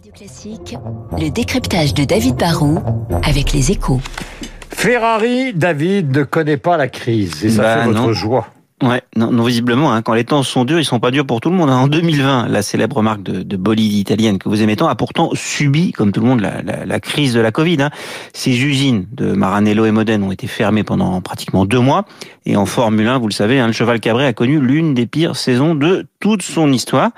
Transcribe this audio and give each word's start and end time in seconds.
Radio 0.00 0.12
Classique, 0.16 0.76
le 1.18 1.28
décryptage 1.28 1.92
de 1.92 2.04
David 2.04 2.36
Barrault 2.36 2.78
avec 3.22 3.52
les 3.52 3.70
échos. 3.70 4.00
Ferrari, 4.70 5.52
David 5.52 6.16
ne 6.16 6.22
connaît 6.22 6.56
pas 6.56 6.78
la 6.78 6.88
crise 6.88 7.44
et 7.44 7.50
ça 7.50 7.62
Bah, 7.62 7.76
fait 7.82 7.86
votre 7.88 8.00
non. 8.06 8.12
joie. 8.14 8.46
Ouais, 8.82 9.02
non, 9.14 9.30
non, 9.30 9.42
visiblement, 9.42 9.92
hein, 9.92 10.00
quand 10.00 10.14
les 10.14 10.24
temps 10.24 10.42
sont 10.42 10.64
durs, 10.64 10.78
ils 10.80 10.86
sont 10.86 11.00
pas 11.00 11.10
durs 11.10 11.26
pour 11.26 11.42
tout 11.42 11.50
le 11.50 11.56
monde. 11.56 11.68
hein. 11.68 11.76
En 11.76 11.86
2020, 11.86 12.48
la 12.48 12.62
célèbre 12.62 13.02
marque 13.02 13.22
de, 13.22 13.42
de 13.42 13.56
bolide 13.58 13.92
italienne 13.92 14.38
que 14.38 14.48
vous 14.48 14.62
aimez 14.62 14.74
tant 14.76 14.88
a 14.88 14.94
pourtant 14.94 15.28
subi, 15.34 15.92
comme 15.92 16.12
tout 16.12 16.20
le 16.22 16.26
monde, 16.26 16.40
la, 16.40 16.62
la- 16.62 16.86
la 16.86 17.00
crise 17.00 17.34
de 17.34 17.40
la 17.40 17.52
Covid. 17.52 17.82
Hein. 17.82 17.90
Ses 18.32 18.58
usines 18.58 19.04
de 19.12 19.32
Maranello 19.32 19.84
et 19.84 19.90
Modène 19.90 20.22
ont 20.22 20.32
été 20.32 20.46
fermées 20.46 20.82
pendant 20.82 21.20
pratiquement 21.20 21.66
deux 21.66 21.80
mois. 21.80 22.06
Et 22.46 22.56
en 22.56 22.64
Formule 22.64 23.06
1, 23.06 23.18
vous 23.18 23.28
le 23.28 23.34
savez, 23.34 23.60
hein, 23.60 23.66
le 23.66 23.74
cheval 23.74 24.00
cabré 24.00 24.24
a 24.24 24.32
connu 24.32 24.58
l'une 24.58 24.94
des 24.94 25.04
pires 25.06 25.36
saisons 25.36 25.74
de 25.74 26.06
toute 26.18 26.40
son 26.40 26.72
histoire. 26.72 27.10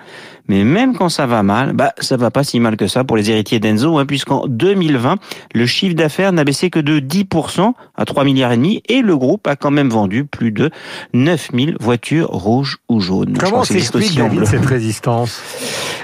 Mais 0.49 0.65
même 0.65 0.97
quand 0.97 1.09
ça 1.09 1.27
va 1.27 1.43
mal, 1.43 1.73
bah 1.73 1.93
ça 1.99 2.17
va 2.17 2.31
pas 2.31 2.45
si 2.45 2.61
mal 2.61 2.77
que 2.77 2.87
ça 2.87 3.05
pour 3.05 3.17
les 3.17 3.31
héritiers 3.31 3.61
d'Enzo, 3.61 3.99
hein, 3.99 4.07
puisqu'en 4.07 4.47
2020, 4.47 5.17
le 5.55 5.67
chiffre 5.67 5.95
d'affaires 5.95 6.33
n'a 6.33 6.45
baissé 6.45 6.71
que 6.71 6.81
de 6.81 6.99
10% 7.01 7.73
à 7.95 8.05
3 8.05 8.25
milliards 8.25 8.53
et 8.53 8.57
demi, 8.57 8.83
et 8.89 9.03
le 9.03 9.17
groupe 9.17 9.47
a 9.47 9.57
quand 9.57 9.71
même 9.71 9.89
vendu 9.89 10.25
plus 10.25 10.53
de 10.53 10.71
9000 11.15 11.77
voitures 11.81 12.29
rouges 12.29 12.79
ou 12.89 13.01
jaunes. 13.01 13.37
Comment 13.39 13.65
s'explique, 13.65 14.19
cette 14.47 14.67
résistance? 14.67 15.41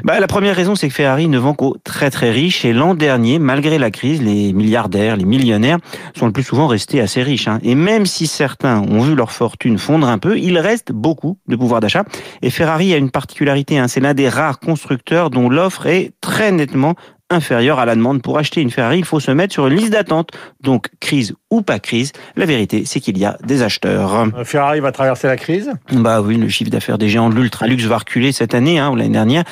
Bah, 0.05 0.21
la 0.21 0.27
première 0.27 0.55
raison, 0.55 0.75
c'est 0.75 0.89
que 0.89 0.95
Ferrari 0.95 1.29
ne 1.29 1.39
vend 1.39 1.55
qu'aux 1.55 1.77
très 1.83 2.11
très 2.11 2.31
riches. 2.31 2.65
Et 2.65 2.73
l'an 2.73 2.95
dernier, 2.95 3.39
malgré 3.39 3.79
la 3.79 3.91
crise, 3.91 4.23
les 4.23 4.53
milliardaires, 4.53 5.17
les 5.17 5.25
millionnaires 5.25 5.79
sont 6.17 6.27
le 6.27 6.33
plus 6.33 6.45
souvent 6.45 6.67
restés 6.67 7.01
assez 7.01 7.23
riches. 7.23 7.49
hein. 7.49 7.59
Et 7.63 7.75
même 7.75 8.07
si 8.07 8.27
certains 8.27 8.81
ont 8.81 9.01
vu 9.01 9.15
leur 9.15 9.33
fortune 9.33 9.79
fondre 9.79 10.09
un 10.09 10.19
peu, 10.19 10.39
il 10.39 10.59
reste 10.59 10.93
beaucoup 10.93 11.39
de 11.49 11.57
pouvoir 11.57 11.81
d'achat. 11.81 12.05
Et 12.43 12.51
Ferrari 12.51 12.95
a 12.95 12.97
une 12.97 13.11
particularité, 13.11 13.79
hein, 13.79 13.89
c'est 13.89 14.01
l'un 14.01 14.15
des 14.15 14.28
rares 14.29 14.61
constructeurs 14.61 15.31
dont 15.31 15.49
l'offre 15.49 15.87
est 15.87 16.13
très 16.21 16.53
nettement 16.53 16.95
inférieure 17.31 17.79
à 17.79 17.87
la 17.87 17.95
demande. 17.95 18.23
Pour 18.23 18.39
acheter 18.39 18.61
une 18.61 18.71
Ferrari, 18.71 18.99
il 18.99 19.05
faut 19.05 19.21
se 19.21 19.31
mettre 19.31 19.53
sur 19.53 19.67
une 19.67 19.75
liste 19.75 19.93
d'attente. 19.93 20.31
Donc, 20.61 20.89
crise 21.01 21.35
ou 21.51 21.63
pas 21.63 21.79
crise, 21.79 22.13
la 22.37 22.45
vérité, 22.47 22.83
c'est 22.85 23.01
qu'il 23.01 23.17
y 23.19 23.25
a 23.25 23.39
des 23.45 23.63
acheteurs. 23.63 24.15
Euh, 24.15 24.45
Ferrari 24.45 24.81
va 24.81 24.93
traverser 24.93 25.27
la 25.29 25.37
crise 25.37 25.71
Bah 25.93 26.21
oui, 26.21 26.37
le 26.37 26.49
chiffre 26.49 26.71
d'affaires 26.71 26.99
des 26.99 27.09
géants 27.09 27.31
de 27.31 27.35
l'ultra-luxe 27.35 27.85
va 27.85 27.99
reculer 27.99 28.33
cette 28.33 28.55
année 28.55 28.79
hein, 28.79 28.91
ou 28.91 28.97
l'année 28.97 29.09
dernière. 29.11 29.45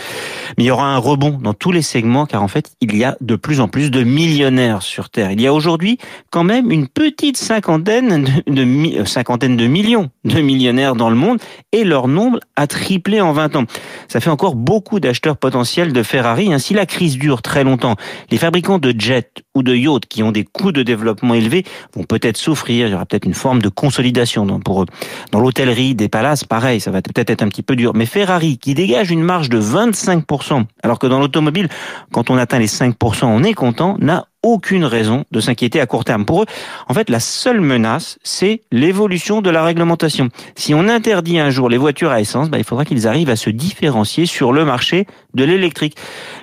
Mais 0.58 0.64
il 0.64 0.66
y 0.66 0.70
aura 0.70 0.86
un 0.86 0.98
rebond 0.98 1.38
dans 1.42 1.54
tous 1.54 1.72
les 1.72 1.82
segments 1.82 2.26
car 2.26 2.42
en 2.42 2.48
fait, 2.48 2.72
il 2.80 2.96
y 2.96 3.04
a 3.04 3.16
de 3.20 3.36
plus 3.36 3.60
en 3.60 3.68
plus 3.68 3.90
de 3.90 4.02
millionnaires 4.02 4.82
sur 4.82 5.08
Terre. 5.10 5.30
Il 5.32 5.40
y 5.40 5.46
a 5.46 5.54
aujourd'hui 5.54 5.98
quand 6.30 6.44
même 6.44 6.70
une 6.70 6.86
petite 6.86 7.36
cinquantaine 7.36 8.24
de, 8.46 8.52
de 8.52 9.00
euh, 9.00 9.04
cinquantaine 9.04 9.56
de 9.56 9.66
millions 9.66 10.10
de 10.24 10.40
millionnaires 10.40 10.96
dans 10.96 11.08
le 11.10 11.16
monde 11.16 11.38
et 11.72 11.84
leur 11.84 12.08
nombre 12.08 12.40
a 12.56 12.66
triplé 12.66 13.20
en 13.20 13.32
20 13.32 13.56
ans. 13.56 13.64
Ça 14.08 14.20
fait 14.20 14.30
encore 14.30 14.54
beaucoup 14.54 15.00
d'acheteurs 15.00 15.36
potentiels 15.36 15.92
de 15.92 16.02
Ferrari. 16.02 16.52
hein. 16.52 16.58
Si 16.58 16.74
la 16.74 16.84
crise 16.86 17.16
dure 17.18 17.42
très 17.42 17.64
longtemps, 17.64 17.96
les 18.30 18.38
fabricants 18.38 18.78
de 18.78 18.94
jets 18.98 19.30
ou 19.54 19.62
de 19.62 19.74
yachts 19.74 20.06
qui 20.06 20.22
ont 20.22 20.32
des 20.32 20.44
coûts 20.44 20.72
de 20.72 20.82
développement 20.82 21.34
élevés 21.34 21.64
vont 21.94 22.04
peut-être 22.04 22.36
souffrir. 22.36 22.86
Il 22.86 22.92
y 22.92 22.94
aura 22.94 23.06
peut-être 23.06 23.26
une 23.26 23.34
forme 23.34 23.62
de 23.62 23.68
consolidation 23.68 24.46
pour 24.60 24.82
eux. 24.82 24.86
Dans 25.32 25.40
l'hôtellerie, 25.40 25.94
des 25.94 26.08
palaces, 26.08 26.44
pareil, 26.44 26.80
ça 26.80 26.90
va 26.90 27.02
peut-être 27.02 27.30
être 27.30 27.42
un 27.42 27.48
petit 27.48 27.62
peu 27.62 27.76
dur. 27.76 27.92
Mais 27.94 28.06
Ferrari, 28.06 28.58
qui 28.58 28.74
dégage 28.74 29.10
une 29.10 29.22
marge 29.22 29.48
de 29.48 29.60
25%, 29.60 30.64
alors 30.82 30.98
que 30.98 31.06
dans 31.06 31.18
l'automobile, 31.18 31.68
quand 32.12 32.30
on 32.30 32.36
atteint 32.36 32.58
les 32.58 32.68
5%, 32.68 33.24
on 33.24 33.42
est 33.42 33.54
content, 33.54 33.96
n'a 33.98 34.26
aucune 34.46 34.84
raison 34.84 35.24
de 35.32 35.40
s'inquiéter 35.40 35.80
à 35.80 35.86
court 35.86 36.04
terme. 36.04 36.24
Pour 36.24 36.42
eux, 36.42 36.46
en 36.88 36.94
fait, 36.94 37.10
la 37.10 37.20
seule 37.20 37.60
menace, 37.60 38.18
c'est 38.22 38.62
l'évolution 38.70 39.42
de 39.42 39.50
la 39.50 39.64
réglementation. 39.64 40.28
Si 40.54 40.72
on 40.72 40.88
interdit 40.88 41.40
un 41.40 41.50
jour 41.50 41.68
les 41.68 41.78
voitures 41.78 42.12
à 42.12 42.20
essence, 42.20 42.48
bah, 42.48 42.58
il 42.58 42.64
faudra 42.64 42.84
qu'ils 42.84 43.08
arrivent 43.08 43.30
à 43.30 43.36
se 43.36 43.50
différencier 43.50 44.24
sur 44.24 44.52
le 44.52 44.64
marché 44.64 45.06
de 45.34 45.44
l'électrique. 45.44 45.96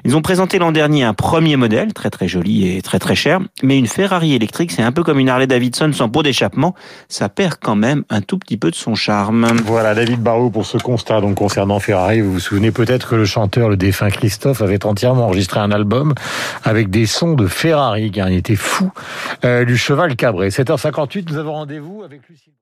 Ils 0.03 0.15
ont 0.17 0.21
présenté 0.21 0.59
l'an 0.59 0.71
dernier 0.71 1.03
un 1.03 1.13
premier 1.13 1.55
modèle, 1.55 1.93
très 1.93 2.09
très 2.09 2.27
joli 2.27 2.75
et 2.75 2.81
très 2.81 2.99
très 2.99 3.15
cher, 3.15 3.39
mais 3.63 3.77
une 3.77 3.87
Ferrari 3.87 4.33
électrique, 4.33 4.71
c'est 4.71 4.83
un 4.83 4.91
peu 4.91 5.03
comme 5.03 5.19
une 5.19 5.29
Harley 5.29 5.47
Davidson 5.47 5.91
sans 5.93 6.09
pot 6.09 6.23
d'échappement, 6.23 6.75
ça 7.07 7.29
perd 7.29 7.55
quand 7.61 7.75
même 7.75 8.03
un 8.09 8.21
tout 8.21 8.37
petit 8.37 8.57
peu 8.57 8.69
de 8.69 8.75
son 8.75 8.95
charme. 8.95 9.47
Voilà, 9.65 9.95
David 9.95 10.21
Barrault 10.21 10.49
pour 10.49 10.65
ce 10.65 10.77
constat 10.77 11.21
donc 11.21 11.35
concernant 11.35 11.79
Ferrari. 11.79 12.21
Vous 12.21 12.33
vous 12.33 12.39
souvenez 12.39 12.71
peut-être 12.71 13.09
que 13.09 13.15
le 13.15 13.25
chanteur, 13.25 13.69
le 13.69 13.77
défunt 13.77 14.09
Christophe, 14.09 14.61
avait 14.61 14.85
entièrement 14.85 15.25
enregistré 15.25 15.59
un 15.59 15.71
album 15.71 16.13
avec 16.63 16.89
des 16.89 17.05
sons 17.05 17.33
de 17.33 17.47
Ferrari, 17.47 17.92
car 18.11 18.29
il 18.29 18.37
était 18.37 18.55
fou 18.55 18.91
euh, 19.45 19.65
du 19.65 19.77
cheval 19.77 20.15
cabré. 20.15 20.49
7h58, 20.49 21.29
nous 21.29 21.37
avons 21.37 21.53
rendez-vous 21.53 22.03
avec 22.03 22.27
Lucie. 22.29 22.53